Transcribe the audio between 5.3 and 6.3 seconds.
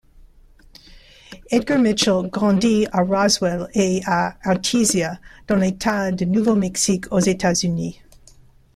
dans l'état du